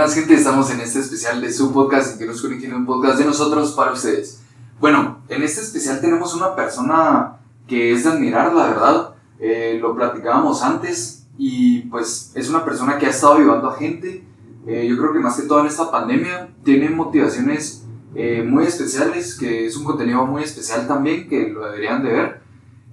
[0.00, 3.18] buenas gente, estamos en este especial de su podcast, en que nos conecten un podcast
[3.18, 4.40] de nosotros para ustedes.
[4.80, 7.36] Bueno, en este especial tenemos una persona
[7.66, 9.14] que es de admirar, la verdad.
[9.38, 14.24] Eh, lo platicábamos antes y pues es una persona que ha estado ayudando a gente.
[14.66, 19.36] Eh, yo creo que más que todo en esta pandemia tiene motivaciones eh, muy especiales,
[19.38, 22.40] que es un contenido muy especial también, que lo deberían de ver.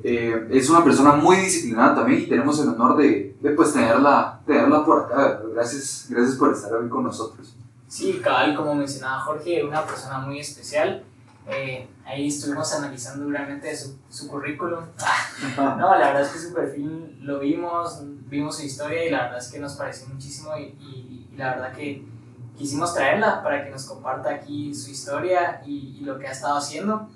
[0.03, 4.41] Eh, es una persona muy disciplinada también y tenemos el honor de, de pues tenerla,
[4.45, 5.41] tenerla por acá.
[5.57, 7.55] Gracias, gracias por estar hoy con nosotros.
[7.87, 11.03] Sí, cabal, como mencionaba Jorge, una persona muy especial.
[11.47, 14.83] Eh, ahí estuvimos analizando duramente su, su currículum.
[15.57, 19.39] no, la verdad es que su perfil lo vimos, vimos su historia y la verdad
[19.39, 22.05] es que nos pareció muchísimo y, y, y la verdad que
[22.55, 26.57] quisimos traerla para que nos comparta aquí su historia y, y, lo que ha estado
[26.57, 27.09] haciendo.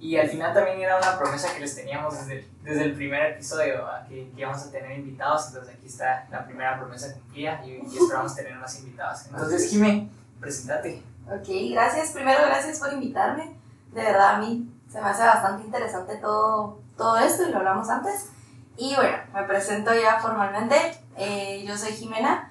[0.00, 3.86] Y al final también era una promesa que les teníamos desde, desde el primer episodio,
[4.08, 5.48] que, que, íbamos a tener invitados.
[5.48, 9.26] Entonces aquí está la primera promesa cumplida y, y esperamos tener más invitados.
[9.26, 10.08] Entonces, Jimé,
[10.40, 11.02] presentate.
[11.26, 12.12] Ok, gracias.
[12.12, 13.54] Primero, gracias por invitarme.
[13.92, 17.88] De verdad, a mí se me hace bastante interesante todo, todo esto y lo hablamos
[17.90, 18.30] antes.
[18.78, 20.76] Y bueno, me presento ya formalmente.
[21.16, 22.49] Eh, yo soy Jimena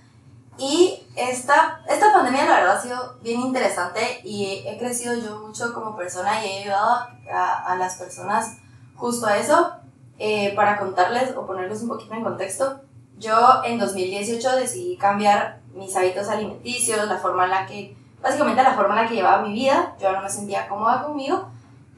[0.60, 5.74] y esta, esta pandemia la verdad ha sido bien interesante y he crecido yo mucho
[5.74, 8.58] como persona y he ayudado a, a las personas
[8.96, 9.80] justo a eso.
[10.22, 12.82] Eh, para contarles o ponerles un poquito en contexto,
[13.18, 18.74] yo en 2018 decidí cambiar mis hábitos alimenticios, la forma en la que, básicamente la
[18.74, 21.48] forma en la que llevaba mi vida, yo no me sentía cómoda conmigo,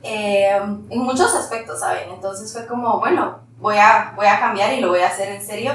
[0.04, 2.12] eh, en muchos aspectos, ¿saben?
[2.12, 5.44] Entonces fue como, bueno, voy a, voy a cambiar y lo voy a hacer en
[5.44, 5.74] serio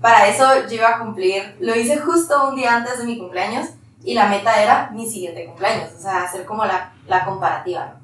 [0.00, 3.68] para eso yo iba a cumplir, lo hice justo un día antes de mi cumpleaños
[4.02, 8.00] y la meta era mi siguiente cumpleaños, o sea, hacer como la, la comparativa, ¿no?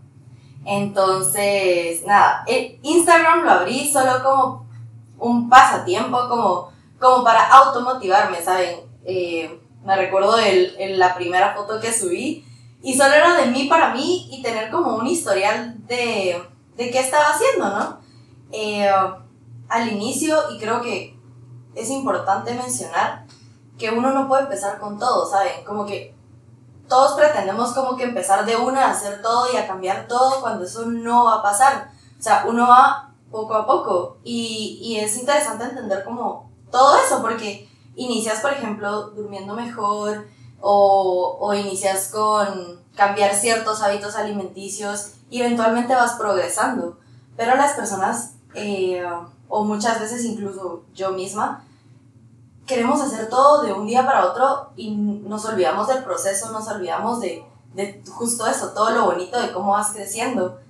[0.66, 4.66] Entonces, nada, el Instagram lo abrí solo como
[5.18, 8.80] un pasatiempo, como, como para automotivarme, ¿saben?
[9.04, 12.44] Eh, me recuerdo el, la primera foto que subí
[12.82, 16.42] y solo era de mí para mí y tener como un historial de,
[16.76, 18.00] de qué estaba haciendo, ¿no?
[18.50, 18.90] Eh,
[19.68, 21.15] al inicio, y creo que
[21.76, 23.26] es importante mencionar
[23.78, 25.64] que uno no puede empezar con todo, ¿saben?
[25.64, 26.16] Como que
[26.88, 30.64] todos pretendemos como que empezar de una a hacer todo y a cambiar todo cuando
[30.64, 31.90] eso no va a pasar.
[32.18, 37.20] O sea, uno va poco a poco y, y es interesante entender como todo eso
[37.20, 40.26] porque inicias, por ejemplo, durmiendo mejor
[40.60, 46.98] o, o inicias con cambiar ciertos hábitos alimenticios y eventualmente vas progresando.
[47.36, 49.04] Pero las personas, eh,
[49.48, 51.65] o muchas veces incluso yo misma,
[52.66, 57.20] queremos hacer todo de un día para otro y nos olvidamos del proceso, nos olvidamos
[57.20, 57.44] de,
[57.74, 60.60] de justo eso, todo lo bonito de cómo vas creciendo.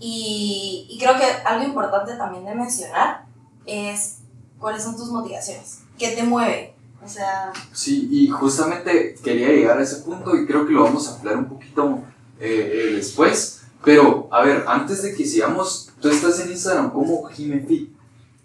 [0.00, 3.24] Y, y, creo que algo importante también de mencionar
[3.64, 4.18] es
[4.58, 6.74] cuáles son tus motivaciones, qué te mueve.
[7.02, 7.52] O sea...
[7.72, 11.36] Sí, y justamente quería llegar a ese punto y creo que lo vamos a hablar
[11.36, 12.00] un poquito
[12.40, 13.62] eh, eh, después.
[13.84, 17.90] Pero, a ver, antes de que sigamos, tú estás en Instagram como Jimefit.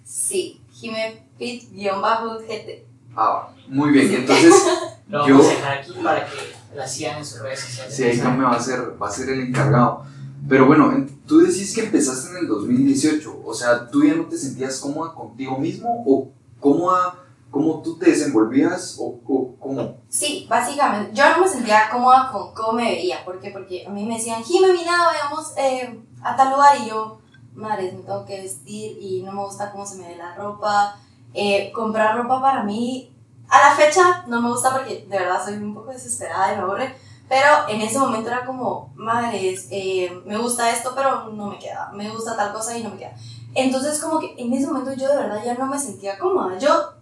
[0.03, 2.88] Sí, Jimefit-GT.
[3.21, 4.53] Ah, muy bien, entonces
[5.09, 6.37] Lo vamos a dejar aquí para que
[6.73, 7.93] la sigan en sus redes sociales.
[7.93, 10.05] Sí, ahí me va a ser, va a ser el encargado.
[10.47, 14.37] Pero bueno, tú decís que empezaste en el 2018, o sea, ¿tú ya no te
[14.37, 16.29] sentías cómoda contigo mismo o
[16.61, 17.15] cómoda,
[17.51, 19.97] cómo tú te desenvolvías o, o cómo?
[20.07, 23.51] Sí, básicamente, yo no me sentía cómoda con cómo me veía, ¿por qué?
[23.51, 27.19] Porque a mí me decían, Jimmy, mira, vayamos eh, a tal lugar y yo,
[27.53, 30.95] madre, me tengo que vestir y no me gusta cómo se me ve la ropa,
[31.33, 33.13] eh, comprar ropa para mí,
[33.49, 36.63] a la fecha no me gusta porque de verdad soy un poco desesperada y me
[36.63, 36.95] aburre,
[37.27, 41.91] pero en ese momento era como, madres, eh, me gusta esto, pero no me queda,
[41.93, 43.15] me gusta tal cosa y no me queda.
[43.55, 46.57] Entonces como que en ese momento yo de verdad ya no me sentía cómoda.
[46.57, 46.93] Yo,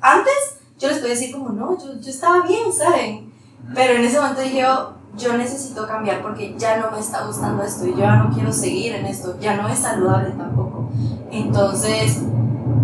[0.00, 3.32] antes, yo les podía decir como, no, yo, yo estaba bien, ¿saben?
[3.74, 7.62] Pero en ese momento dije yo, yo necesito cambiar porque ya no me está gustando
[7.62, 10.88] esto y yo ya no quiero seguir en esto, ya no es saludable tampoco.
[11.30, 12.22] Entonces,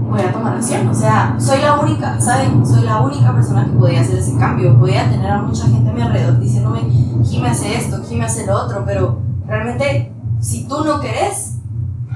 [0.08, 0.88] voy a tomar acción.
[0.88, 2.66] O sea, soy la única, ¿saben?
[2.66, 4.78] Soy la única persona que podía hacer ese cambio.
[4.78, 8.56] Podía tener a mucha gente a mi alrededor diciéndome, me hace esto, me hace lo
[8.56, 11.54] otro, pero realmente, si tú no querés,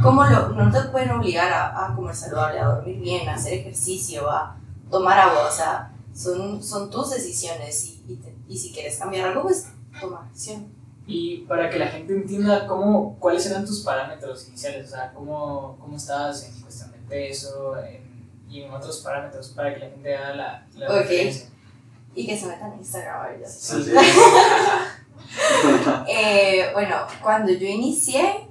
[0.02, 3.54] ¿cómo lo, no te pueden obligar a, a comer saludable, a dormir bien, a hacer
[3.54, 4.56] ejercicio, a
[4.90, 5.48] tomar agua?
[5.48, 9.68] O sea, son, son tus decisiones y, y, te, y si quieres cambiar algo, pues
[10.00, 10.66] toma acción.
[11.06, 15.76] Y para que la gente entienda cómo, cuáles eran tus parámetros iniciales, o sea, cómo,
[15.80, 16.61] cómo estabas en
[17.12, 18.00] peso en,
[18.48, 20.96] y en otros parámetros para que la gente haga la, la Ok.
[21.00, 21.48] referencia.
[22.14, 23.48] Y que se metan en Instagram ahorita.
[23.48, 23.92] Sí.
[26.08, 28.46] Eh, bueno, cuando yo inicié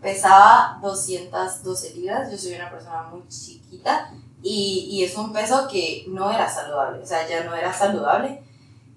[0.00, 6.04] pesaba 212 libras, yo soy una persona muy chiquita y, y es un peso que
[6.08, 8.42] no era saludable, o sea, ya no era saludable.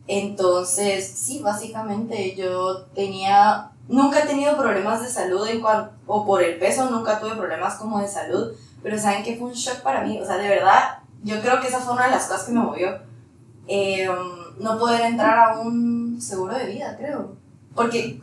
[0.07, 6.41] Entonces, sí, básicamente yo tenía, nunca he tenido problemas de salud en cuanto, o por
[6.41, 10.03] el peso, nunca tuve problemas como de salud, pero saben que fue un shock para
[10.03, 12.51] mí, o sea, de verdad, yo creo que esa fue una de las cosas que
[12.51, 12.99] me movió.
[13.67, 14.09] Eh,
[14.59, 17.35] no poder entrar a un seguro de vida, creo,
[17.73, 18.21] porque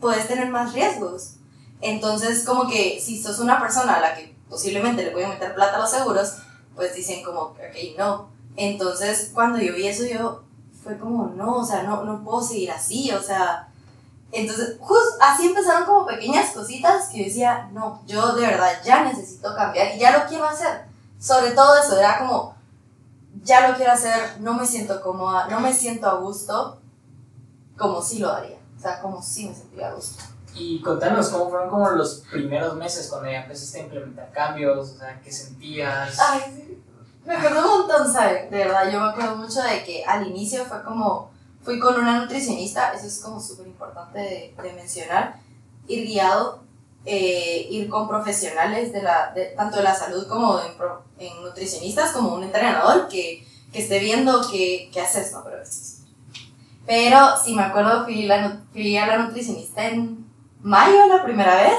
[0.00, 1.36] puedes tener más riesgos.
[1.80, 5.54] Entonces, como que si sos una persona a la que posiblemente le voy a meter
[5.54, 6.36] plata a los seguros,
[6.76, 7.58] pues dicen como, ok,
[7.98, 8.28] no.
[8.56, 10.44] Entonces, cuando yo vi eso, yo
[10.82, 13.68] fue como, no, o sea, no, no puedo seguir así, o sea.
[14.32, 19.04] Entonces, justo así empezaron como pequeñas cositas que yo decía, no, yo de verdad ya
[19.04, 20.86] necesito cambiar y ya lo quiero hacer.
[21.18, 22.56] Sobre todo eso, era como,
[23.42, 26.80] ya lo quiero hacer, no me siento cómoda, no me siento a gusto,
[27.76, 28.58] como si lo haría.
[28.76, 30.24] O sea, como si me sentía a gusto.
[30.54, 34.98] Y contanos cómo fueron como los primeros meses cuando ya empezaste a implementar cambios, o
[34.98, 36.18] sea, qué sentías.
[36.18, 36.82] Ay, sí.
[37.24, 38.50] Me acuerdo un montón, ¿sabes?
[38.50, 41.31] De verdad, yo me acuerdo mucho de que al inicio fue como,
[41.62, 45.36] fui con una nutricionista, eso es como súper importante de, de, mencionar,
[45.86, 46.62] ir guiado,
[47.04, 50.72] eh, ir con profesionales de la, de, tanto de la salud como en,
[51.18, 55.42] en, nutricionistas, como un entrenador que, que esté viendo qué, qué haces, ¿no?
[55.44, 55.58] Pero,
[56.86, 60.26] pero sí, me acuerdo, fui, la, fui a la nutricionista en
[60.62, 61.78] mayo la primera vez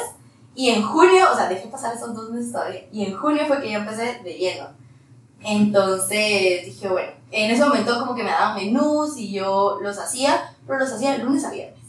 [0.55, 3.61] y en junio, o sea, dejé pasar esos dos meses todavía, y en junio fue
[3.61, 4.67] que yo empecé de lleno.
[5.41, 10.55] Entonces dije, bueno, en ese momento como que me daban menús y yo los hacía,
[10.67, 11.79] pero los hacía de lunes a viernes.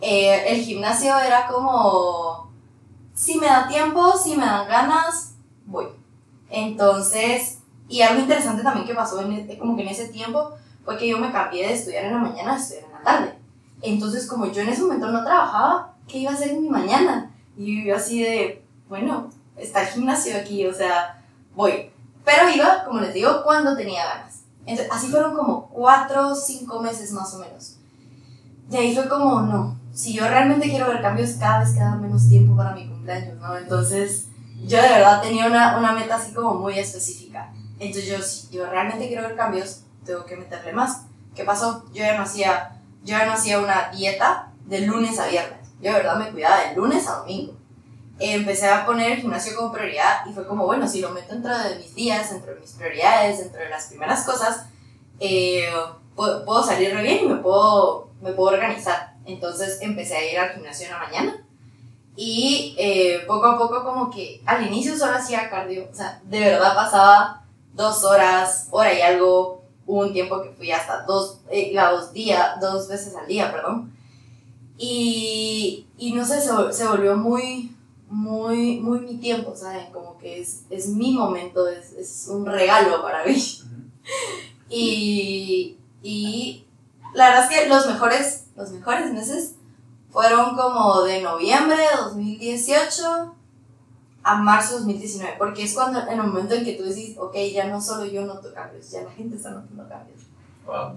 [0.00, 2.50] Eh, el gimnasio era como,
[3.14, 5.86] si me da tiempo, si me dan ganas, voy.
[6.50, 10.52] Entonces, y algo interesante también que pasó en, como que en ese tiempo
[10.84, 13.38] fue que yo me cambié de estudiar en la mañana a estudiar en la tarde.
[13.80, 17.34] Entonces, como yo en ese momento no trabajaba, ¿qué iba a hacer en mi mañana?
[17.56, 21.22] Y yo así de, bueno, está el gimnasio aquí, o sea,
[21.54, 21.90] voy.
[22.24, 24.33] Pero iba, como les digo, cuando tenía ganas.
[24.66, 27.76] Entonces, así fueron como cuatro o cinco meses más o menos.
[28.68, 32.28] De ahí fue como, no, si yo realmente quiero ver cambios, cada vez queda menos
[32.28, 33.56] tiempo para mi cumpleaños, ¿no?
[33.56, 34.28] Entonces,
[34.66, 37.52] yo de verdad tenía una, una meta así como muy específica.
[37.78, 41.02] Entonces, yo, si yo realmente quiero ver cambios, tengo que meterle más.
[41.34, 41.84] ¿Qué pasó?
[41.88, 45.68] Yo ya no hacía, yo ya no hacía una dieta de lunes a viernes.
[45.80, 47.63] Yo de verdad me cuidaba de lunes a domingo
[48.18, 51.56] empecé a poner el gimnasio como prioridad y fue como, bueno, si lo meto dentro
[51.56, 54.66] de mis días, dentro de mis prioridades, dentro de las primeras cosas,
[55.20, 55.68] eh,
[56.14, 59.14] puedo, puedo, salir re bien y me puedo, me puedo organizar.
[59.24, 61.44] Entonces empecé a ir al gimnasio en la mañana
[62.16, 66.40] y eh, poco a poco como que al inicio solo hacía cardio, o sea, de
[66.40, 71.74] verdad pasaba dos horas, hora y algo, hubo un tiempo que fui hasta dos, eh,
[71.74, 73.92] dos días, dos veces al día, perdón.
[74.78, 77.73] Y, y no sé, se, se volvió muy,
[78.08, 79.92] muy, muy mi tiempo, ¿saben?
[79.92, 83.36] Como que es, es mi momento, es, es, un regalo para mí.
[84.70, 86.66] y, y
[87.14, 89.54] la verdad es que los mejores, los mejores meses
[90.10, 93.34] fueron como de noviembre de 2018
[94.22, 97.34] a marzo de 2019, porque es cuando, en el momento en que tú decís, ok,
[97.52, 100.20] ya no solo yo noto cambios, ya la gente está notando cambios.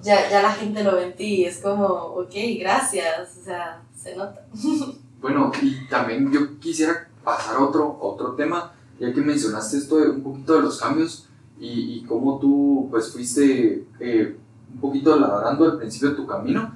[0.01, 4.15] Ya, ya la gente lo ve en ti, es como, ok, gracias, o sea, se
[4.15, 4.45] nota.
[5.21, 10.09] Bueno, y también yo quisiera pasar a otro, otro tema, ya que mencionaste esto de
[10.09, 11.27] un poquito de los cambios
[11.59, 14.37] y, y cómo tú pues fuiste eh,
[14.73, 16.71] un poquito labrando al principio de tu camino,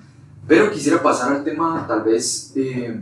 [0.47, 2.99] pero quisiera pasar al tema tal vez, eh,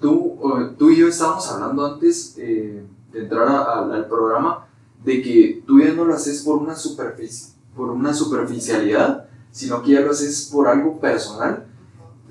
[0.00, 0.38] tú,
[0.78, 4.66] tú y yo estábamos hablando antes eh, de entrar a, al programa
[5.04, 9.92] de que tú ya no lo haces por una, superficie, por una superficialidad, sino que
[9.92, 11.66] ya lo haces por algo personal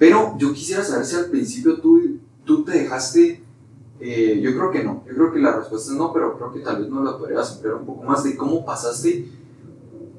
[0.01, 3.43] pero yo quisiera saber si al principio tú, tú te dejaste,
[3.99, 6.61] eh, yo creo que no, yo creo que la respuesta es no, pero creo que
[6.61, 9.29] tal vez nos la podrías ampliar un poco más de cómo pasaste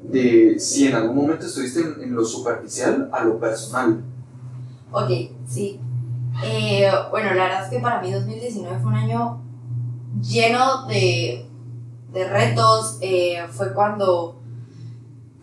[0.04, 4.04] de si en algún momento estuviste en, lo superficial a lo personal.
[4.92, 5.10] Ok,
[5.48, 5.80] sí.
[6.44, 9.42] Eh, bueno, la verdad es que para mí 2019 fue un año
[10.22, 11.44] lleno de,
[12.12, 12.98] de retos.
[13.00, 14.40] Eh, fue cuando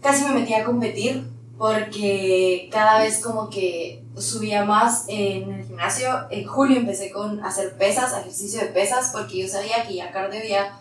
[0.01, 1.27] casi me metí a competir
[1.58, 6.09] porque cada vez como que subía más en el gimnasio.
[6.29, 10.41] En julio empecé con hacer pesas, ejercicio de pesas, porque yo sabía que ya cardio
[10.47, 10.79] ya,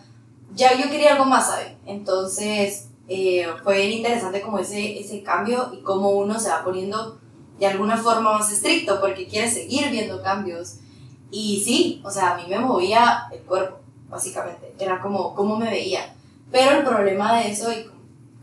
[0.53, 1.73] ya yo quería algo más, ¿sabes?
[1.85, 7.19] Entonces eh, fue bien interesante como ese, ese cambio y cómo uno se va poniendo
[7.59, 10.77] de alguna forma más estricto porque quiere seguir viendo cambios.
[11.31, 13.79] Y sí, o sea, a mí me movía el cuerpo,
[14.09, 14.73] básicamente.
[14.79, 16.15] Era como cómo me veía.
[16.51, 17.85] Pero el problema de eso, y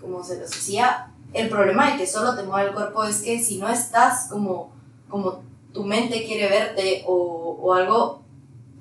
[0.00, 3.42] como se los decía, el problema de que solo te mueve el cuerpo es que
[3.42, 4.75] si no estás como
[5.08, 8.22] como tu mente quiere verte o, o algo,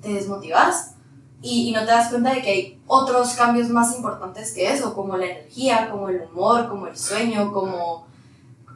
[0.00, 0.96] te desmotivas
[1.42, 4.94] y, y, no te das cuenta de que hay otros cambios más importantes que eso,
[4.94, 8.06] como la energía, como el humor, como el sueño, como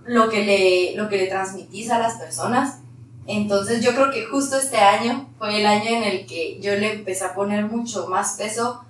[0.04, 2.80] lo que le, lo que le transmitís a las personas.
[3.26, 6.94] Entonces yo creo que justo este año fue el año en el que yo le
[6.94, 8.84] empecé a poner mucho más peso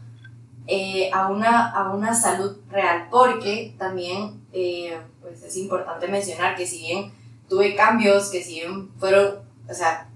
[0.66, 6.66] eh, a, una, a una salud real, porque también eh, pues es importante mencionar que
[6.66, 7.12] si bien
[7.50, 10.08] tuve cambios, que si bien fueron, o sea,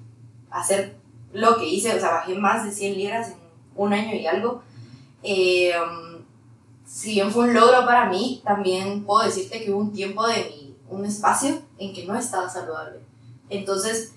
[0.50, 0.96] hacer
[1.32, 3.36] lo que hice, o sea, bajé más de 100 libras en
[3.74, 4.62] un año y algo,
[5.24, 5.74] eh,
[6.86, 10.44] si bien fue un logro para mí, también puedo decirte que hubo un tiempo de
[10.44, 13.00] mi, un espacio en que no estaba saludable.
[13.50, 14.12] Entonces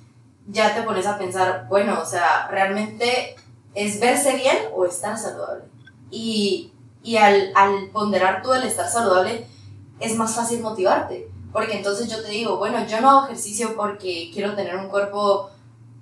[0.48, 3.36] ya te pones a pensar, bueno, o sea, realmente
[3.74, 5.64] es verse bien o estar saludable.
[6.12, 6.72] Y,
[7.02, 9.48] y al, al ponderar tú el estar saludable,
[10.00, 11.32] es más fácil motivarte.
[11.58, 15.50] Porque entonces yo te digo, bueno, yo no hago ejercicio porque quiero tener un cuerpo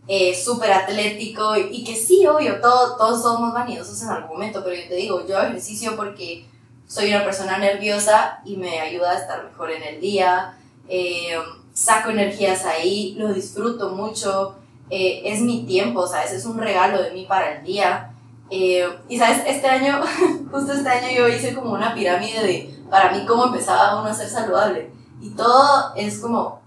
[0.06, 4.76] eh, súper atlético y, que sí, obvio, todo, todos somos vanidosos en algún momento, pero
[4.76, 6.46] yo te digo, yo hago ejercicio porque
[6.86, 10.58] soy una persona nerviosa y me ayuda a estar mejor en el día,
[10.90, 11.38] eh,
[11.72, 14.58] saco energías ahí, lo disfruto mucho,
[14.90, 16.34] eh, es mi tiempo, ¿sabes?
[16.34, 18.12] Es un regalo de mí para el día.
[18.50, 20.02] Eh, y sabes, este año,
[20.52, 24.14] justo este año yo hice como una pirámide de, para mí, cómo empezaba uno a
[24.14, 24.94] ser saludable.
[25.26, 26.62] Y todo es como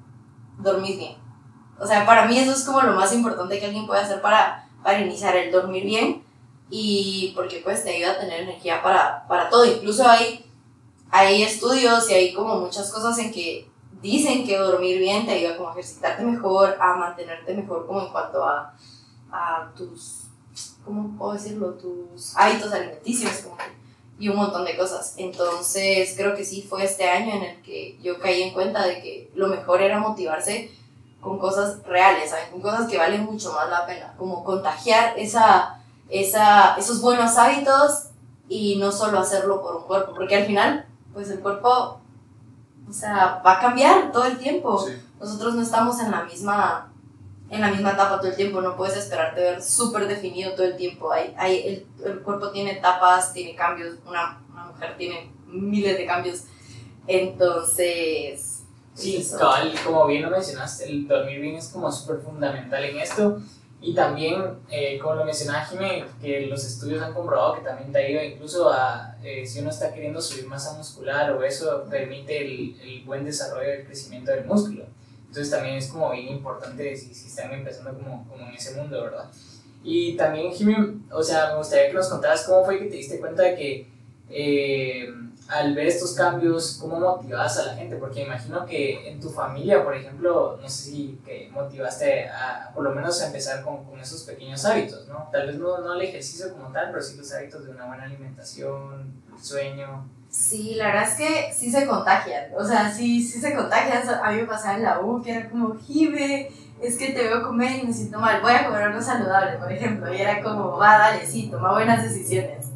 [0.58, 1.16] dormir bien.
[1.78, 4.68] O sea, para mí eso es como lo más importante que alguien puede hacer para,
[4.82, 6.24] para iniciar el dormir bien
[6.68, 9.64] y porque pues te ayuda a tener energía para, para todo.
[9.64, 10.44] Incluso hay,
[11.08, 13.70] hay estudios y hay como muchas cosas en que
[14.02, 18.08] dicen que dormir bien te ayuda como a ejercitarte mejor, a mantenerte mejor como en
[18.08, 18.74] cuanto a,
[19.30, 20.24] a tus,
[20.84, 21.74] ¿cómo puedo decirlo?
[21.74, 23.56] Tus hábitos alimenticios como
[24.18, 25.14] y un montón de cosas.
[25.16, 29.00] Entonces creo que sí fue este año en el que yo caí en cuenta de
[29.00, 30.70] que lo mejor era motivarse
[31.20, 32.48] con cosas reales, ¿sabes?
[32.50, 38.08] Con cosas que valen mucho más la pena, como contagiar esa esa, esos buenos hábitos
[38.48, 42.00] y no solo hacerlo por un cuerpo, porque al final, pues el cuerpo,
[42.88, 44.84] o sea, va a cambiar todo el tiempo.
[45.20, 46.90] Nosotros no estamos en la misma
[47.50, 50.76] en la misma etapa todo el tiempo, no puedes esperarte ver súper definido todo el
[50.76, 51.10] tiempo.
[51.10, 56.06] Hay, hay, el, el, cuerpo tiene etapas, tiene cambios, una, una, mujer tiene miles de
[56.06, 56.44] cambios.
[57.06, 58.54] Entonces...
[58.94, 63.40] Sí, cabal, como bien lo mencionaste, el dormir bien es como súper fundamental en esto.
[63.80, 68.04] Y también, eh, como lo mencionaba Jimé, que los estudios han comprobado que también te
[68.04, 72.80] ayuda incluso a, eh, si uno está queriendo subir masa muscular o eso, permite el,
[72.80, 74.84] el buen desarrollo del crecimiento del músculo.
[75.38, 79.04] Entonces también es como bien importante si, si están empezando como, como en ese mundo,
[79.04, 79.26] ¿verdad?
[79.84, 83.20] Y también, Jimmy, o sea, me gustaría que nos contaras cómo fue que te diste
[83.20, 83.88] cuenta de que
[84.30, 85.08] eh,
[85.46, 87.94] al ver estos cambios, ¿cómo motivas a la gente?
[87.94, 92.82] Porque imagino que en tu familia, por ejemplo, no sé si que motivaste a, por
[92.82, 95.28] lo menos a empezar con, con esos pequeños hábitos, ¿no?
[95.30, 98.02] Tal vez no, no el ejercicio como tal, pero sí los hábitos de una buena
[98.02, 100.04] alimentación, sueño.
[100.30, 104.02] Sí, la verdad es que sí se contagian, o sea, sí, sí se contagian.
[104.22, 107.42] A mí me pasaba en la U que era como, Jive, es que te veo
[107.42, 110.12] comer y me siento mal, voy a comer algo saludable, por ejemplo.
[110.12, 112.70] Y era como, va, dale, sí, toma buenas decisiones.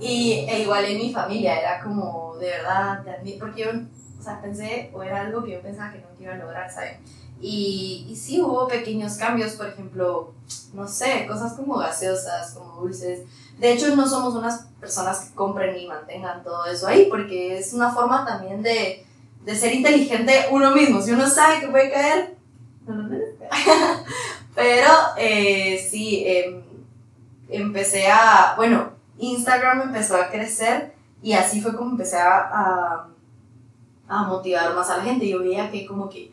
[0.00, 3.04] Y e igual en mi familia era como, de verdad,
[3.38, 6.36] porque yo, o sea, pensé, o era algo que yo pensaba que no iba a
[6.38, 6.98] lograr, ¿sabes?
[7.40, 10.32] Y, y sí hubo pequeños cambios, por ejemplo,
[10.72, 13.20] no sé, cosas como gaseosas, como dulces.
[13.58, 17.72] De hecho, no somos unas personas que compren y mantengan todo eso ahí, porque es
[17.72, 19.04] una forma también de,
[19.44, 21.00] de ser inteligente uno mismo.
[21.00, 22.36] Si uno sabe que puede caer,
[22.86, 23.08] no lo
[24.54, 26.64] Pero eh, sí, eh,
[27.48, 33.06] empecé a, bueno, Instagram empezó a crecer y así fue como empecé a,
[34.08, 35.28] a, motivar más a la gente.
[35.28, 36.32] Yo veía que como que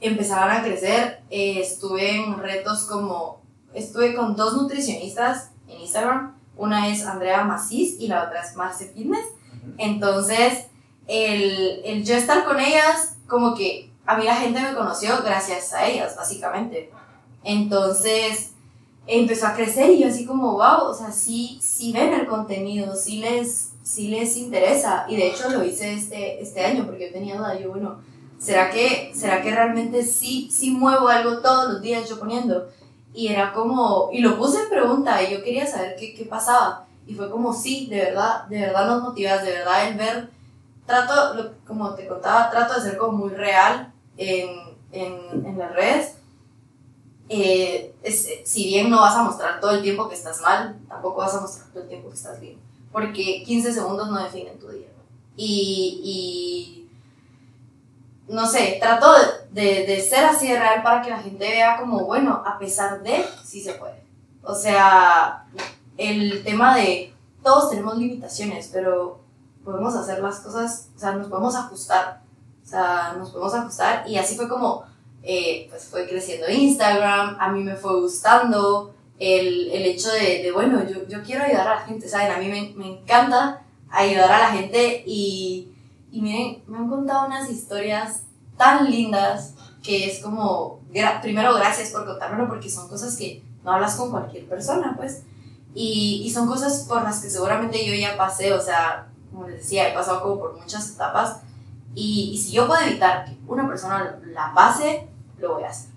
[0.00, 3.40] empezaban a crecer, eh, estuve en retos como,
[3.72, 8.86] estuve con dos nutricionistas en Instagram, una es Andrea Macís y la otra es Marce
[8.94, 9.26] Fitness.
[9.78, 10.66] Entonces,
[11.06, 15.72] el, el yo estar con ellas, como que a mí la gente me conoció gracias
[15.72, 16.90] a ellas, básicamente.
[17.42, 18.52] Entonces,
[19.06, 22.94] empezó a crecer y yo así como, wow, o sea, sí, sí ven el contenido,
[22.96, 25.06] sí les, sí les interesa.
[25.08, 27.98] Y de hecho lo hice este, este año porque yo tenía duda, yo, bueno,
[28.38, 32.68] ¿será que, ¿será que realmente sí, sí muevo algo todos los días yo poniendo?
[33.12, 36.86] Y era como, y lo puse en pregunta y yo quería saber qué, qué pasaba.
[37.06, 40.30] Y fue como, sí, de verdad, de verdad nos motivas, de verdad el ver,
[40.86, 44.48] trato, como te contaba, trato de ser como muy real en,
[44.92, 46.14] en, en las redes
[47.28, 47.94] eh,
[48.44, 51.40] si bien no vas a mostrar todo el tiempo que estás mal, tampoco vas a
[51.40, 52.58] mostrar todo el tiempo que estás bien.
[52.92, 54.88] Porque 15 segundos no definen tu día.
[55.36, 56.83] Y, y
[58.28, 59.12] no sé, trato
[59.50, 63.02] de, de, ser así de real para que la gente vea como, bueno, a pesar
[63.02, 64.02] de, sí se puede.
[64.42, 65.44] O sea,
[65.96, 67.12] el tema de
[67.42, 69.20] todos tenemos limitaciones, pero
[69.64, 72.22] podemos hacer las cosas, o sea, nos podemos ajustar
[72.62, 74.84] O sea, nos podemos ajustar y así fue como,
[75.22, 80.52] eh, pues fue creciendo Instagram, a mí me fue gustando el, el hecho de, de,
[80.52, 82.32] bueno, yo, yo quiero ayudar a la gente, ¿saben?
[82.32, 85.73] A mí me, me encanta ayudar a la gente y,
[86.14, 88.22] y miren, me han contado unas historias
[88.56, 90.80] tan lindas que es como,
[91.20, 95.24] primero gracias por contármelo porque son cosas que no hablas con cualquier persona, pues.
[95.74, 99.62] Y, y, son cosas por las que seguramente yo ya pasé, o sea, como les
[99.62, 101.40] decía, he pasado como por muchas etapas.
[101.96, 105.90] Y, y si yo puedo evitar que una persona la pase, lo voy a hacer.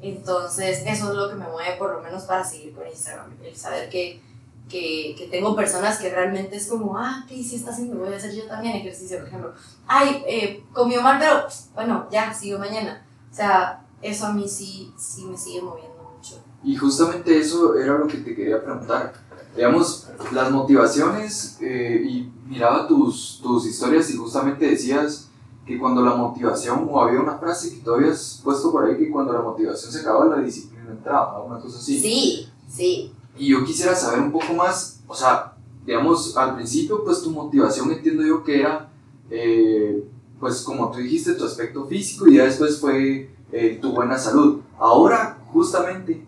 [0.00, 3.56] Entonces, eso es lo que me mueve por lo menos para seguir con Instagram, el
[3.56, 4.22] saber que,
[4.68, 7.96] que, que tengo personas que realmente es como, ah, ¿qué sí está haciendo?
[7.96, 9.52] Voy a hacer yo también ejercicio, por ejemplo.
[9.86, 13.06] Ay, eh, comió mal, pero bueno, ya, sigo mañana.
[13.30, 16.42] O sea, eso a mí sí, sí me sigue moviendo mucho.
[16.64, 19.12] Y justamente eso era lo que te quería preguntar.
[19.54, 25.28] Digamos, las motivaciones, eh, y miraba tus, tus historias y justamente decías
[25.64, 29.10] que cuando la motivación, o había una frase que tú habías puesto por ahí, que
[29.10, 31.98] cuando la motivación se acaba, la disciplina entraba, una cosa así.
[31.98, 33.12] Sí, sí.
[33.38, 37.90] Y yo quisiera saber un poco más, o sea, digamos, al principio, pues tu motivación
[37.92, 38.90] entiendo yo que era,
[39.30, 40.04] eh,
[40.40, 44.60] pues como tú dijiste, tu aspecto físico y ya después fue eh, tu buena salud.
[44.78, 46.26] Ahora, justamente,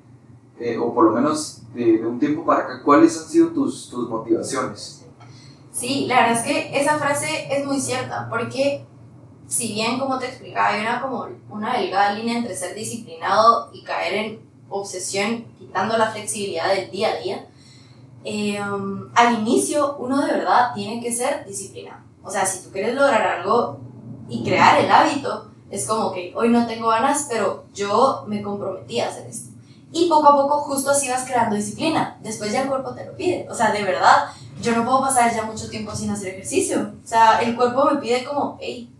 [0.58, 3.88] eh, o por lo menos de, de, un tiempo para acá, ¿cuáles han sido tus,
[3.90, 5.04] tus motivaciones?
[5.72, 8.84] Sí, la verdad es que esa frase es muy cierta, porque
[9.46, 13.82] si bien, como te explicaba, hay una, como una delgada línea entre ser disciplinado y
[13.82, 17.46] caer en obsesión, quitando la flexibilidad del día a día,
[18.24, 18.58] eh,
[19.14, 22.02] al inicio uno de verdad tiene que ser disciplinado.
[22.22, 23.78] O sea, si tú quieres lograr algo
[24.28, 29.00] y crear el hábito, es como que hoy no tengo ganas, pero yo me comprometí
[29.00, 29.50] a hacer esto.
[29.92, 32.18] Y poco a poco justo así vas creando disciplina.
[32.22, 33.46] Después ya el cuerpo te lo pide.
[33.50, 34.26] O sea, de verdad,
[34.60, 36.92] yo no puedo pasar ya mucho tiempo sin hacer ejercicio.
[37.02, 38.92] O sea, el cuerpo me pide como, hey,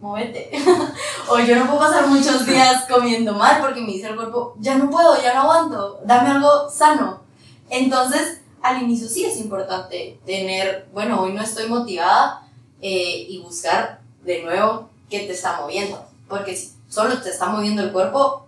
[0.00, 0.50] móvete.
[1.28, 4.76] o yo no puedo pasar muchos días comiendo mal porque me dice el cuerpo, ya
[4.76, 7.20] no puedo, ya no aguanto, dame algo sano.
[7.68, 12.46] Entonces, al inicio sí es importante tener, bueno, hoy no estoy motivada
[12.80, 16.04] eh, y buscar de nuevo qué te está moviendo.
[16.28, 18.46] Porque si solo te está moviendo el cuerpo,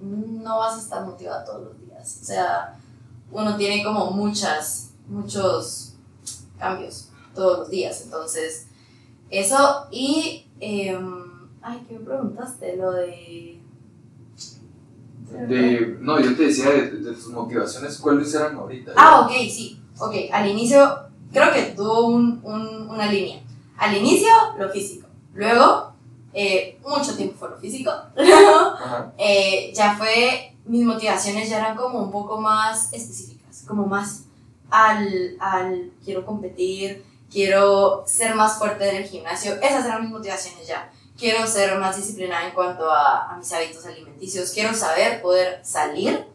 [0.00, 2.18] no vas a estar motivada todos los días.
[2.22, 2.78] O sea,
[3.30, 5.94] uno tiene como muchas, muchos
[6.58, 8.02] cambios todos los días.
[8.02, 8.66] Entonces,
[9.30, 10.46] eso y...
[10.60, 10.98] Eh,
[11.62, 12.76] ay, ¿qué me preguntaste?
[12.76, 13.60] Lo de...
[15.48, 18.92] De, no, yo te decía de, de, tus motivaciones, ¿cuáles eran ahorita?
[18.94, 19.80] Ah, ok, sí.
[19.98, 23.42] Ok, al inicio creo que tuvo un, un, una línea.
[23.76, 25.08] Al inicio, lo físico.
[25.34, 25.92] Luego,
[26.32, 27.90] eh, mucho tiempo fue lo físico.
[28.16, 28.74] Luego,
[29.18, 34.24] eh, ya fue, mis motivaciones ya eran como un poco más específicas, como más
[34.70, 39.54] al, al quiero competir, quiero ser más fuerte en el gimnasio.
[39.60, 40.90] Esas eran mis motivaciones ya.
[41.18, 44.52] Quiero ser más disciplinada en cuanto a, a mis hábitos alimenticios.
[44.52, 46.26] Quiero saber poder salir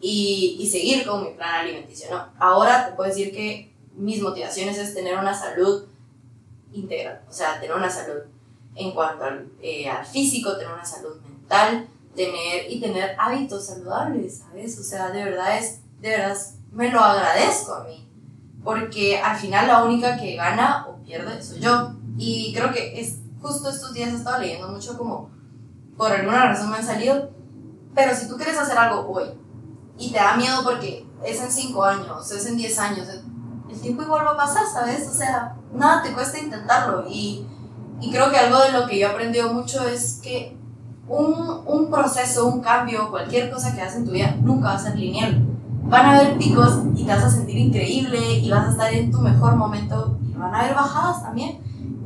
[0.00, 2.10] y, y, seguir con mi plan alimenticio.
[2.10, 2.26] ¿no?
[2.38, 5.84] Ahora te puedo decir que mis motivaciones es tener una salud
[6.72, 8.22] integral, o sea, tener una salud
[8.74, 14.38] en cuanto al, eh, al físico, tener una salud mental, tener y tener hábitos saludables,
[14.38, 14.78] ¿sabes?
[14.78, 16.36] O sea, de verdad es, de verdad
[16.72, 18.08] me lo agradezco a mí,
[18.64, 21.94] porque al final la única que gana o pierde soy yo.
[22.16, 25.30] Y creo que es justo estos días he estado leyendo mucho como
[25.96, 27.30] por alguna razón me han salido,
[27.94, 29.24] pero si tú quieres hacer algo hoy
[29.98, 33.08] y te da miedo porque es en 5 años, es en 10 años,
[33.70, 35.06] el tiempo igual va a pasar, ¿sabes?
[35.08, 37.46] O sea, nada te cuesta intentarlo y,
[38.00, 40.56] y creo que algo de lo que yo he aprendido mucho es que
[41.06, 44.78] un, un proceso, un cambio, cualquier cosa que hagas en tu vida nunca va a
[44.78, 45.49] ser lineal.
[45.90, 49.10] Van a haber picos y te vas a sentir increíble y vas a estar en
[49.10, 51.58] tu mejor momento y van a haber bajadas también.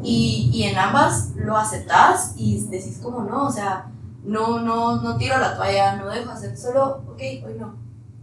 [0.02, 3.86] Y, y en ambas lo aceptas y decís como no, o sea,
[4.24, 7.74] no, no, no tiro la toalla, no dejo hacer, solo, ok, hoy no,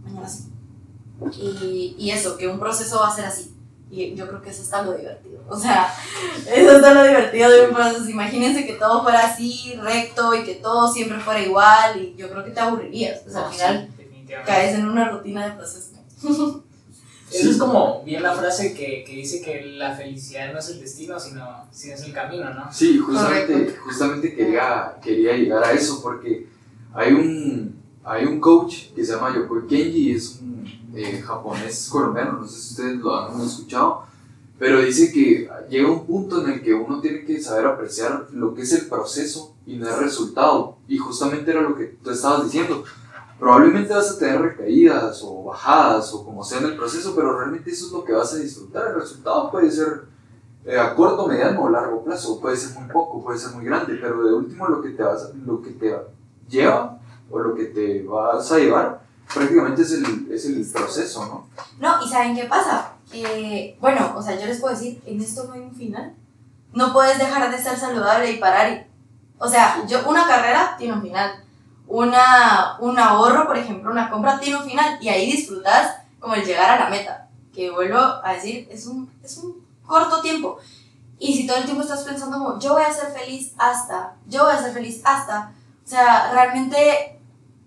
[0.04, 0.48] mañana sí.
[1.40, 3.54] Y, y eso, que un proceso va a ser así.
[3.90, 5.40] Y yo creo que eso está lo divertido.
[5.48, 5.92] O sea,
[6.52, 8.08] eso está lo divertido de un proceso.
[8.08, 12.00] Imagínense que todo fuera así, recto, y que todo siempre fuera igual.
[12.00, 13.20] Y yo creo que te aburrirías.
[13.20, 14.01] Pues al No, final sí,
[14.44, 15.92] caes en una rutina de proceso.
[17.32, 20.80] Eso es como bien la frase que, que dice que la felicidad no es el
[20.80, 22.70] destino, sino, sino es el camino, ¿no?
[22.70, 23.80] Sí, justamente, Correcto.
[23.84, 26.46] justamente quería, quería llegar a eso porque
[26.92, 30.62] hay un, hay un coach que se llama Yokoi Kenji, es un
[30.94, 34.04] eh, japonés colombiano, no sé si ustedes lo han escuchado,
[34.58, 38.54] pero dice que llega un punto en el que uno tiene que saber apreciar lo
[38.54, 40.76] que es el proceso y no el resultado.
[40.86, 42.84] Y justamente era lo que tú estabas diciendo.
[43.42, 47.72] Probablemente vas a tener recaídas o bajadas o como sea en el proceso, pero realmente
[47.72, 48.86] eso es lo que vas a disfrutar.
[48.86, 50.04] El resultado puede ser
[50.64, 52.40] eh, a corto, mediano o largo plazo.
[52.40, 55.34] Puede ser muy poco, puede ser muy grande, pero de último lo que te, vas,
[55.44, 55.92] lo que te
[56.48, 57.00] lleva
[57.32, 59.02] o lo que te vas a llevar
[59.34, 61.48] prácticamente es el, es el proceso, ¿no?
[61.80, 62.92] No, y ¿saben qué pasa?
[63.10, 66.14] Que, bueno, o sea, yo les puedo decir, en esto no hay un final.
[66.74, 68.86] No puedes dejar de ser saludable y parar.
[69.38, 71.41] O sea, yo, una carrera tiene un final.
[71.94, 74.98] Una, un ahorro, por ejemplo, una compra tiene un final.
[75.02, 77.28] Y ahí disfrutas como el llegar a la meta.
[77.54, 80.58] Que vuelvo a decir, es un, es un corto tiempo.
[81.18, 84.44] Y si todo el tiempo estás pensando como, yo voy a ser feliz hasta, yo
[84.44, 85.52] voy a ser feliz hasta,
[85.84, 87.20] o sea, realmente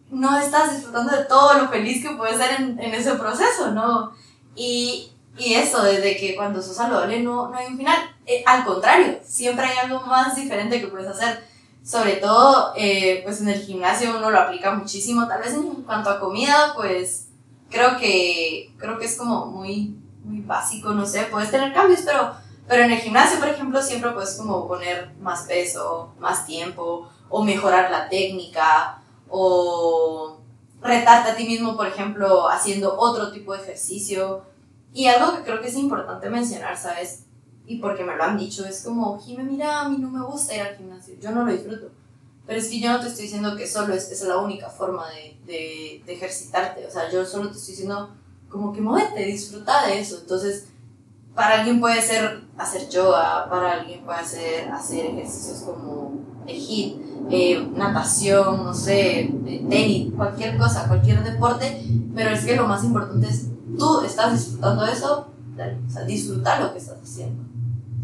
[0.10, 4.12] no estás disfrutando de todo lo feliz que puedes ser en, en ese proceso, ¿no?
[4.56, 7.98] Y, y, eso, desde que cuando sos saludable no, no hay un final.
[8.26, 11.48] Eh, al contrario, siempre hay algo más diferente que puedes hacer.
[11.86, 15.28] Sobre todo, eh, pues en el gimnasio uno lo aplica muchísimo.
[15.28, 17.28] Tal vez en cuanto a comida, pues
[17.70, 22.32] creo que, creo que es como muy, muy básico, no sé, puedes tener cambios, pero,
[22.68, 27.44] pero en el gimnasio, por ejemplo, siempre puedes como poner más peso, más tiempo, o
[27.44, 30.40] mejorar la técnica, o
[30.82, 34.44] retarte a ti mismo, por ejemplo, haciendo otro tipo de ejercicio.
[34.92, 37.26] Y algo que creo que es importante mencionar, ¿sabes?
[37.68, 40.56] Y porque me lo han dicho, es como, Jime, mira, a mí no me gusta
[40.56, 41.92] ir al gimnasio, yo no lo disfruto.
[42.46, 45.10] Pero es que yo no te estoy diciendo que solo es, es la única forma
[45.10, 48.12] de, de, de, ejercitarte, o sea, yo solo te estoy diciendo
[48.50, 50.20] como que muévete, disfruta de eso.
[50.22, 50.68] Entonces,
[51.34, 56.14] para alguien puede ser hacer yoga, para alguien puede ser hacer ejercicios como
[56.46, 56.96] de hit,
[57.30, 63.28] eh, natación, no sé, tenis, cualquier cosa, cualquier deporte, pero es que lo más importante
[63.28, 63.48] es
[63.78, 67.44] tú estás disfrutando de eso, o sea, disfrutar lo que estás haciendo.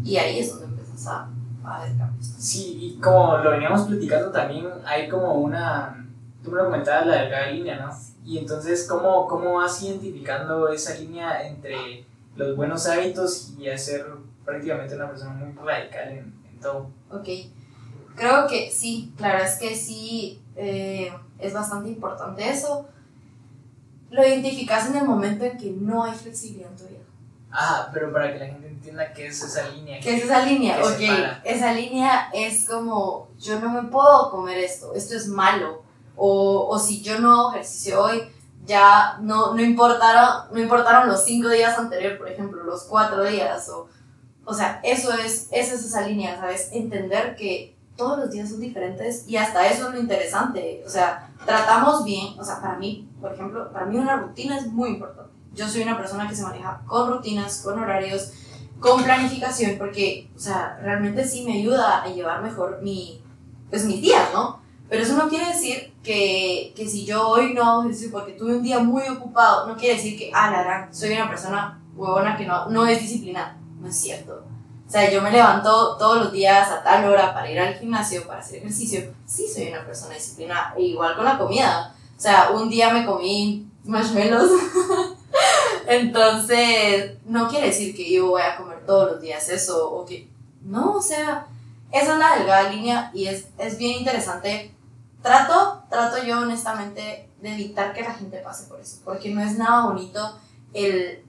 [0.02, 1.28] Y ahí es donde empiezas a,
[1.64, 2.26] a ver cambios.
[2.38, 6.06] Sí, y como lo veníamos platicando también, hay como una,
[6.42, 7.92] tú me lo comentabas, la delgada línea, ¿no?
[8.24, 14.06] Y entonces, ¿cómo, ¿cómo vas identificando esa línea entre los buenos hábitos y hacer
[14.44, 16.90] prácticamente una persona muy radical en, en todo?
[17.10, 17.28] Ok.
[18.14, 22.86] Creo que sí, claro, es que sí, eh, es bastante importante eso.
[24.10, 27.00] Lo identificas en el momento en que no hay flexibilidad en tu vida.
[27.52, 30.00] Ah, pero para que la gente entienda qué es esa línea.
[30.00, 30.78] ¿Qué es esa línea?
[30.82, 31.00] Ok,
[31.44, 35.82] esa línea es como, yo no me puedo comer esto, esto es malo.
[36.16, 38.22] O, o si yo no hago ejercicio hoy,
[38.64, 43.68] ya no, no, importaron, no importaron los cinco días anteriores, por ejemplo, los cuatro días.
[43.68, 43.88] O,
[44.44, 46.70] o sea, eso es, esa es esa línea, ¿sabes?
[46.72, 50.82] Entender que todos los días son diferentes y hasta eso es lo interesante.
[50.86, 54.66] O sea, tratamos bien, o sea, para mí, por ejemplo, para mí una rutina es
[54.66, 55.32] muy importante.
[55.54, 58.32] Yo soy una persona que se maneja con rutinas, con horarios,
[58.80, 63.22] con planificación, porque, o sea, realmente sí me ayuda a llevar mejor mi,
[63.70, 64.60] pues mis días, ¿no?
[64.88, 68.56] Pero eso no quiere decir que, que si yo hoy no hago ejercicio porque tuve
[68.56, 72.36] un día muy ocupado, no quiere decir que, ah, la gran, soy una persona huevona
[72.36, 73.56] que no, no es disciplinada.
[73.80, 74.44] No es cierto.
[74.86, 78.26] O sea, yo me levanto todos los días a tal hora para ir al gimnasio,
[78.26, 79.14] para hacer ejercicio.
[79.24, 80.74] Sí, soy una persona disciplinada.
[80.76, 81.94] E igual con la comida.
[82.16, 84.50] O sea, un día me comí marshmallows.
[85.92, 90.28] Entonces, no quiere decir que yo voy a comer todos los días eso o que...
[90.62, 91.46] No, o sea,
[91.90, 94.74] esa es la delgada línea y es, es bien interesante.
[95.22, 99.58] Trato, trato yo honestamente de evitar que la gente pase por eso, porque no es
[99.58, 100.38] nada bonito
[100.72, 101.24] el,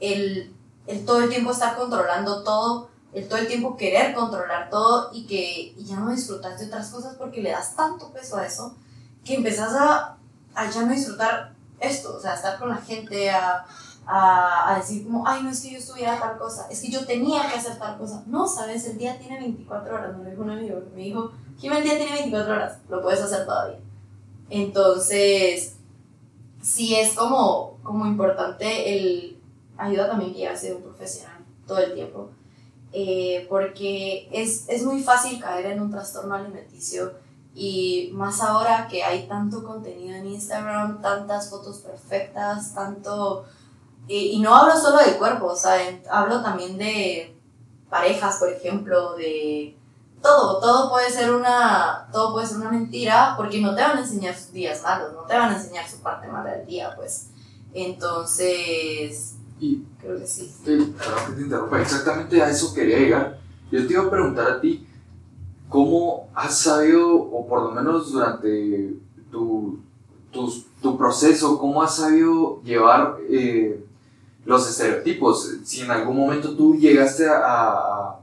[0.00, 0.54] el,
[0.86, 5.26] el todo el tiempo estar controlando todo el todo el tiempo querer controlar todo y
[5.26, 8.76] que y ya no disfrutas de otras cosas porque le das tanto peso a eso
[9.24, 10.16] que empezás a,
[10.54, 13.64] a ya no disfrutar esto, o sea, estar con la gente, a,
[14.08, 17.04] a, a, decir como, ay, no es que yo estuviera tal cosa, es que yo
[17.04, 18.24] tenía que hacer tal cosa.
[18.26, 21.82] No, sabes, el día tiene 24 horas, me dijo un amigo, me dijo, Jim, el
[21.82, 23.78] día tiene 24 horas, lo puedes hacer todavía.
[24.48, 25.76] Entonces,
[26.62, 29.38] sí es como, como importante el,
[29.76, 32.30] ayuda también que ya ser un profesional todo el tiempo
[32.92, 37.12] eh, porque es, es muy fácil caer en un trastorno alimenticio
[37.54, 43.44] y más ahora que hay tanto contenido en Instagram, tantas fotos perfectas, tanto...
[44.08, 46.02] y no hablo solo de cuerpo, ¿saben?
[46.10, 47.38] Hablo también de
[47.90, 49.76] parejas, por ejemplo, de
[50.22, 54.00] todo, todo puede ser una, todo puede ser una mentira porque no te van a
[54.00, 57.30] enseñar sus días malos, no te van a enseñar su parte mala del día, pues.
[57.72, 60.54] Entonces, y creo que sí.
[60.64, 60.94] perdón
[61.26, 63.38] que te interrumpa, exactamente a eso quería llegar.
[63.70, 64.86] Yo te iba a preguntar a ti,
[65.68, 68.94] ¿cómo has sabido, o por lo menos durante
[69.30, 69.80] tu,
[70.30, 73.84] tu, tu proceso, cómo has sabido llevar eh,
[74.48, 75.50] los estereotipos?
[75.64, 78.20] Si en algún momento tú llegaste a, a,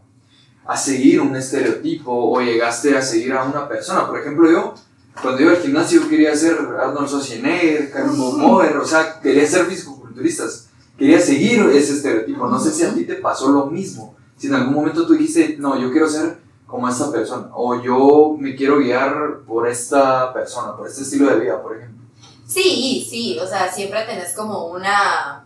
[0.66, 4.08] a, seguir un estereotipo o llegaste a seguir a una persona.
[4.08, 4.74] Por ejemplo, yo,
[5.22, 10.66] cuando iba al gimnasio, quería ser Arnold Schwarzenegger, Carlos Mover, o sea, quería ser fisicoculturistas
[10.98, 12.48] quería seguir ese estereotipo.
[12.48, 14.16] No sé si a ti te pasó lo mismo.
[14.38, 18.36] si en algún momento tú dijiste, no, yo quiero ser como esta persona, o yo
[18.38, 22.04] me quiero guiar por esta persona, por este estilo de vida, por ejemplo.
[22.46, 25.45] Sí, sí, o sea, siempre tenés como una...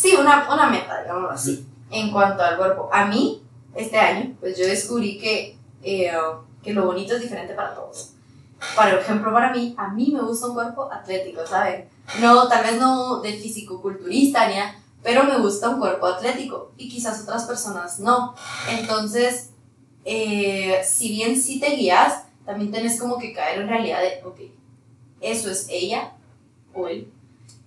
[0.00, 2.88] Sí, una, una meta, digámoslo así, en cuanto al cuerpo.
[2.90, 3.42] A mí,
[3.74, 6.10] este año, pues yo descubrí que, eh,
[6.62, 8.12] que lo bonito es diferente para todos.
[8.74, 11.86] Por ejemplo, para mí, a mí me gusta un cuerpo atlético, ¿saben?
[12.18, 14.54] No, tal vez no de físico-culturista, ni
[15.02, 18.34] pero me gusta un cuerpo atlético y quizás otras personas no.
[18.70, 19.50] Entonces,
[20.06, 24.40] eh, si bien sí te guías, también tenés como que caer en realidad de, ok,
[25.20, 26.14] eso es ella
[26.72, 27.12] o él,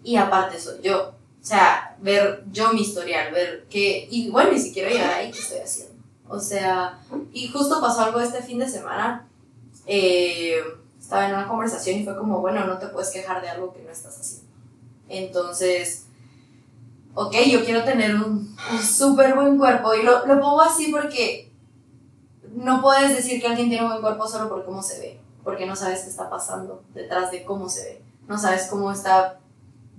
[0.03, 1.13] y aparte soy yo.
[1.43, 5.29] O sea, ver yo mi historial, ver qué, y bueno, y si quiero llegar ahí,
[5.29, 5.93] ¿qué estoy haciendo?
[6.29, 6.99] O sea,
[7.33, 9.27] y justo pasó algo este fin de semana.
[9.85, 10.55] Eh,
[10.97, 13.83] estaba en una conversación y fue como, bueno, no te puedes quejar de algo que
[13.83, 14.47] no estás haciendo.
[15.09, 16.05] Entonces,
[17.13, 21.51] ok, yo quiero tener un, un súper buen cuerpo y lo, lo pongo así porque
[22.55, 25.65] no puedes decir que alguien tiene un buen cuerpo solo por cómo se ve, porque
[25.65, 29.41] no sabes qué está pasando detrás de cómo se ve, no sabes cómo está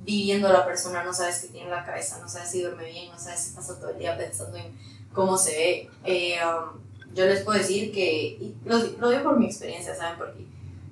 [0.04, 3.10] viviendo la persona, no sabes qué tiene en la cabeza, no sabes si duerme bien,
[3.10, 4.72] no sabes si pasa todo el día pensando en
[5.12, 5.90] cómo se ve.
[6.04, 6.80] Eh, um,
[7.14, 10.18] yo les puedo decir que, y lo, lo digo por mi experiencia, ¿saben?
[10.18, 10.44] Porque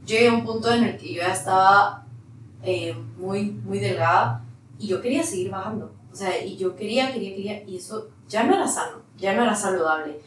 [0.05, 2.07] yo llegué a un punto en el que yo ya estaba
[2.63, 4.45] eh, muy, muy delgada
[4.79, 5.93] y yo quería seguir bajando.
[6.13, 9.43] O sea, y yo quería, quería, quería, y eso ya no era sano, ya no
[9.43, 10.21] era saludable.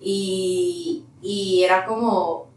[0.00, 2.48] Y, y era como,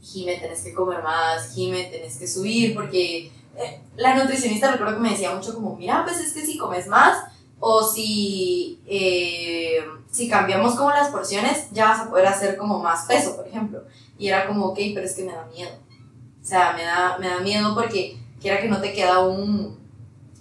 [0.00, 5.00] Jime, tenés que comer más, Jime, tenés que subir, porque eh, la nutricionista recuerdo que
[5.00, 7.24] me decía mucho como, mira, pues es que si comes más
[7.60, 9.78] o si, eh,
[10.10, 13.82] si cambiamos como las porciones, ya vas a poder hacer como más peso, por ejemplo.
[14.18, 15.70] Y era como, ok, pero es que me da miedo.
[16.40, 19.76] O sea, me da, me da miedo porque quiera que no te queda un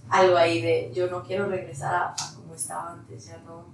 [0.09, 3.65] algo ahí de yo no quiero regresar a, como estaba antes, ya no,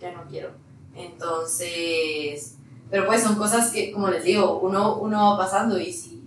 [0.00, 0.50] ya no quiero.
[0.94, 2.56] Entonces,
[2.90, 6.21] pero pues son cosas que, como les digo, uno, uno va pasando y si,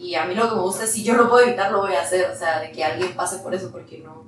[0.00, 1.92] y a mí lo que me gusta es si yo lo puedo evitar, lo voy
[1.92, 4.24] a hacer, o sea, de que alguien pase por eso, porque no.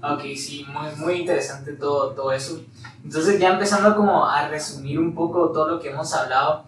[0.00, 2.60] Ok, sí, muy, muy interesante todo, todo eso.
[3.02, 6.66] Entonces ya empezando como a resumir un poco todo lo que hemos hablado,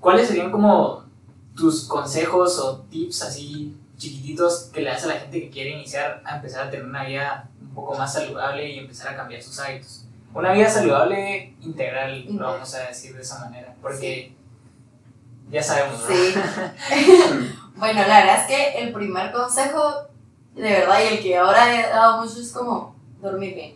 [0.00, 1.04] ¿cuáles serían como
[1.54, 6.22] tus consejos o tips así chiquititos que le das a la gente que quiere iniciar
[6.24, 9.60] a empezar a tener una vida un poco más saludable y empezar a cambiar sus
[9.60, 10.06] hábitos?
[10.34, 14.34] Una vida saludable integral, lo vamos a decir de esa manera, porque
[15.50, 16.06] ya sabemos, ¿no?
[16.06, 16.34] Sí.
[17.76, 19.94] bueno, la verdad es que el primer consejo,
[20.54, 23.74] de verdad, y el que ahora he dado mucho es como dormir bien.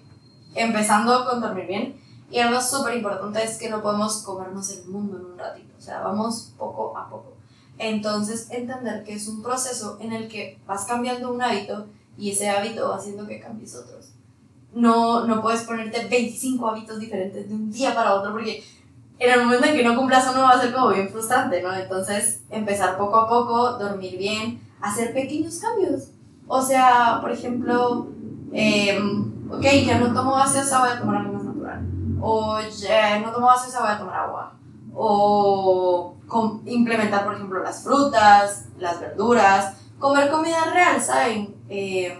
[0.55, 2.01] Empezando con dormir bien.
[2.31, 5.75] Y algo súper importante es que no podemos comernos el mundo en un ratito.
[5.77, 7.35] O sea, vamos poco a poco.
[7.79, 12.49] Entonces, entender que es un proceso en el que vas cambiando un hábito y ese
[12.49, 14.13] hábito va haciendo que cambies otros.
[14.73, 18.65] No, no puedes ponerte 25 hábitos diferentes de un día para otro porque
[19.19, 21.73] en el momento en que no cumplas uno va a ser como bien frustrante, ¿no?
[21.75, 26.11] Entonces, empezar poco a poco, dormir bien, hacer pequeños cambios.
[26.47, 28.09] O sea, por ejemplo,
[28.53, 28.99] eh,
[29.51, 31.87] ok, ya no tomo gaseosa, voy a tomar algo más natural.
[32.21, 34.53] O ya no tomo gaseosa, voy a tomar agua.
[34.95, 36.15] O
[36.67, 41.55] implementar, por ejemplo, las frutas, las verduras, comer comida real, ¿saben?
[41.69, 42.19] Eh,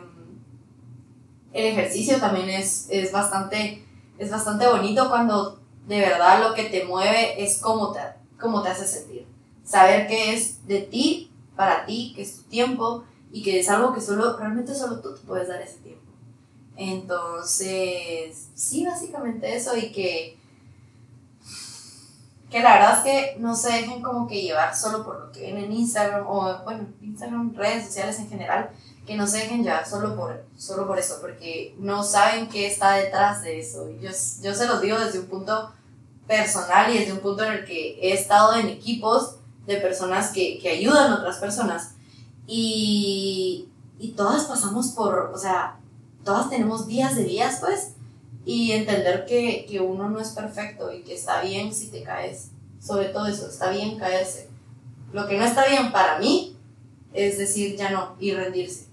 [1.53, 3.87] el ejercicio también es, es, bastante,
[4.19, 8.01] es bastante bonito cuando de verdad lo que te mueve es cómo te,
[8.41, 9.27] cómo te hace sentir.
[9.65, 13.93] Saber que es de ti, para ti, que es tu tiempo y que es algo
[13.93, 16.05] que solo, realmente solo tú te puedes dar ese tiempo.
[16.77, 20.39] Entonces, sí, básicamente eso y que,
[22.51, 25.43] que la verdad es que no se dejen como que llevar solo por lo que
[25.43, 28.71] ven en Instagram o, bueno, Instagram, redes sociales en general,
[29.07, 32.93] que no se dejen llevar solo por, solo por eso, porque no saben qué está
[32.95, 33.91] detrás de eso.
[34.01, 34.11] Yo,
[34.43, 35.73] yo se los digo desde un punto
[36.27, 39.37] personal y desde un punto en el que he estado en equipos
[39.67, 41.95] de personas que, que ayudan a otras personas
[42.47, 45.79] y, y todas pasamos por, o sea,
[46.25, 47.93] todas tenemos días de días, pues,
[48.47, 52.51] y entender que, que uno no es perfecto y que está bien si te caes,
[52.81, 54.49] sobre todo eso, está bien caerse.
[55.13, 56.57] Lo que no está bien para mí
[57.15, 58.87] es decir ya no y rendirse.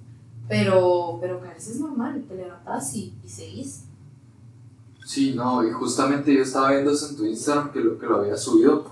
[0.52, 3.84] Pero, pero caerse es normal, te levantas y, y seguís.
[5.06, 8.18] Sí, no, y justamente yo estaba viendo eso en tu Instagram que lo, que lo
[8.18, 8.84] había subido.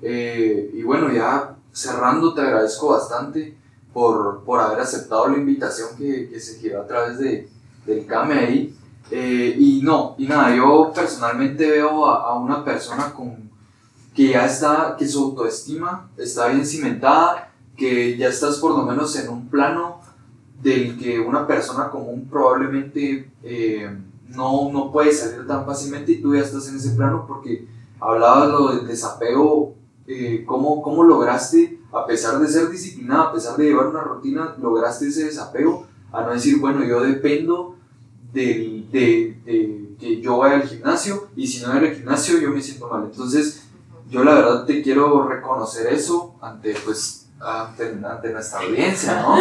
[0.00, 3.54] Eh, y bueno, ya cerrando, te agradezco bastante
[3.92, 7.46] por, por haber aceptado la invitación que, que se giró a través de,
[7.84, 8.74] del KMI.
[9.10, 13.36] Eh, y no, y nada, yo personalmente veo a, a, una persona con,
[14.14, 19.14] que ya está, que su autoestima está bien cimentada, que ya estás por lo menos
[19.16, 19.91] en un plano
[20.62, 23.90] del que una persona común probablemente eh,
[24.28, 27.66] no, no puede salir tan fácilmente y tú ya estás en ese plano porque
[28.00, 29.74] hablabas lo del desapego,
[30.06, 34.56] eh, ¿cómo, ¿cómo lograste, a pesar de ser disciplinada, a pesar de llevar una rutina,
[34.60, 37.76] lograste ese desapego a no decir, bueno, yo dependo
[38.32, 42.50] de, de, de, que yo vaya al gimnasio y si no voy al gimnasio yo
[42.50, 43.04] me siento mal.
[43.04, 43.64] Entonces,
[44.08, 49.36] yo la verdad te quiero reconocer eso ante, pues, ante, ante nuestra audiencia, ¿no?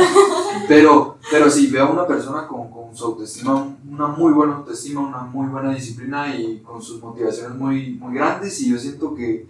[0.67, 5.01] Pero, pero si veo a una persona con, con, su autoestima, una muy buena autoestima,
[5.01, 9.47] una muy buena disciplina y con sus motivaciones muy, muy grandes y yo siento que,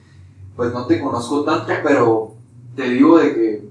[0.55, 2.35] pues no te conozco tanto, pero
[2.75, 3.69] te digo de que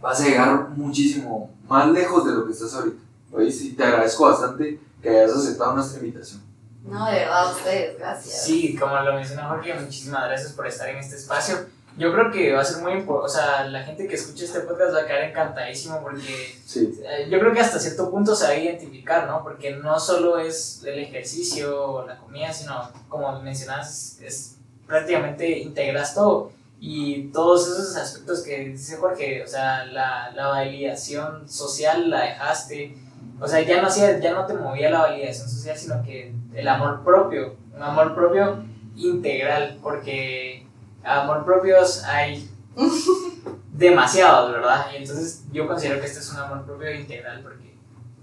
[0.00, 2.96] vas a llegar muchísimo más lejos de lo que estás ahorita.
[3.38, 6.40] Y te agradezco bastante que hayas aceptado nuestra invitación.
[6.84, 8.44] No, de verdad, ustedes, gracias.
[8.44, 11.56] Sí, como lo mencionó Jorge, muchísimas gracias por estar en este espacio.
[11.96, 14.60] Yo creo que va a ser muy importante, o sea, la gente que escuche este
[14.60, 17.00] podcast va a quedar encantadísimo porque sí.
[17.04, 19.44] Eh, yo creo que hasta cierto punto se va a identificar, ¿no?
[19.44, 26.14] Porque no solo es el ejercicio o la comida, sino, como mencionas, es prácticamente integras
[26.14, 26.52] todo
[26.86, 32.94] y todos esos aspectos que dice Jorge, o sea, la, la validación social la dejaste,
[33.40, 36.68] o sea, ya no, hacía, ya no te movía la validación social, sino que el
[36.68, 38.64] amor propio, un amor propio
[38.96, 40.63] integral, porque
[41.04, 42.50] amor propios hay
[43.72, 44.86] demasiados, ¿verdad?
[44.92, 47.78] Y entonces yo considero que este es un amor propio integral porque...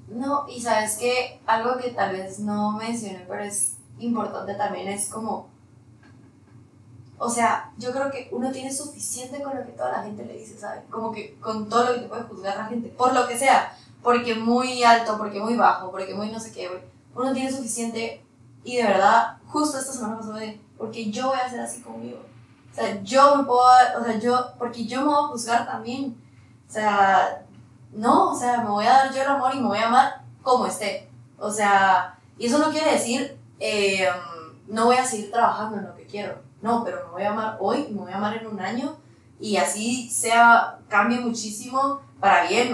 [0.07, 5.07] No, y sabes que algo que tal vez no mencioné, pero es importante también, es
[5.09, 5.51] como
[7.23, 10.39] o sea, yo creo que uno tiene suficiente con lo que toda la gente le
[10.39, 10.81] dice, ¿sabes?
[10.89, 13.77] Como que con todo lo que te puede juzgar la gente, por lo que sea,
[14.01, 16.67] porque muy alto, porque muy bajo, porque muy no sé qué,
[17.13, 18.25] Uno tiene suficiente
[18.63, 22.17] y de verdad, justo esta semana pasó de, porque yo voy a ser así conmigo.
[22.71, 23.61] O sea, yo me puedo,
[23.99, 26.15] o sea, yo, porque yo me voy a juzgar también.
[26.67, 27.43] O sea,
[27.91, 30.21] no, o sea, me voy a dar yo el amor y me voy a amar
[30.41, 31.09] como esté.
[31.37, 34.07] O sea, y eso no quiere decir, eh,
[34.67, 37.57] no voy a seguir trabajando en lo que quiero no, pero me voy a amar
[37.59, 38.95] hoy, me voy a amar en un año
[39.39, 42.73] y así sea, cambie muchísimo para bien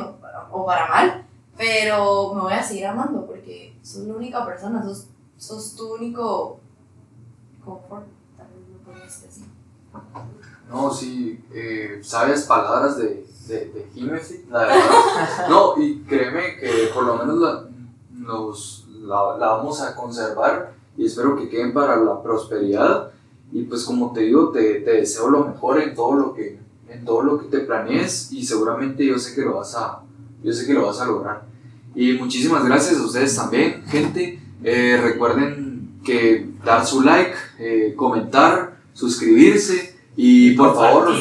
[0.52, 5.08] o para, mal, pero me voy a seguir amando porque sos la única persona, sos,
[5.38, 6.60] sos tu único
[7.64, 8.08] confort,
[8.38, 9.57] tal vez lo puedes decir.
[10.70, 14.76] No, sí, eh, sabes palabras de, de, de la verdad.
[15.50, 17.68] No, y créeme que por lo menos la,
[18.12, 23.12] nos, la, la vamos a conservar y espero que queden para la prosperidad
[23.52, 27.06] y pues como te digo, te, te, deseo lo mejor en todo lo que en
[27.06, 30.02] todo lo que te planees y seguramente yo sé que lo vas a
[30.44, 31.44] yo sé que lo vas a lograr.
[31.96, 34.40] Y muchísimas gracias a ustedes también, gente.
[34.64, 41.18] Eh, recuerden que dar su like, eh, comentar, suscribirse y por favor ah,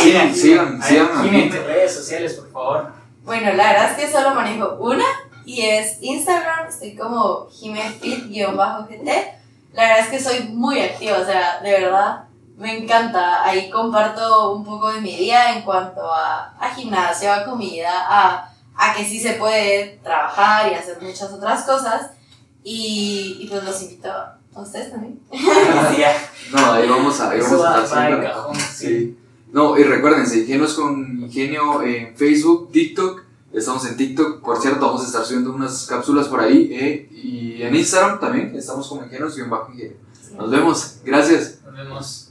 [0.00, 2.92] sigan, sigan, sigan en redes sociales, por favor.
[3.24, 5.04] Bueno, la verdad es que solo manejo una
[5.44, 9.38] y es Instagram, estoy como jimenfit-gt
[9.78, 12.24] la verdad es que soy muy activa, o sea, de verdad
[12.56, 13.44] me encanta.
[13.44, 18.52] Ahí comparto un poco de mi día en cuanto a, a gimnasio, a comida, a,
[18.74, 22.10] a, que sí se puede trabajar y hacer muchas otras cosas.
[22.64, 24.10] Y, y pues los invito
[24.60, 25.20] a ustedes también.
[26.52, 29.16] no, ahí vamos a, ahí vamos a estar sí.
[29.52, 33.22] No, y recuérdense, Ingenios con Ingenio en Facebook, TikTok.
[33.52, 36.68] Estamos en TikTok, por cierto, vamos a estar subiendo unas cápsulas por ahí.
[36.72, 39.96] Eh, y en Instagram también estamos como Ingenios y en bajo Ingenio.
[40.36, 41.60] Nos vemos, gracias.
[41.64, 42.27] Nos vemos.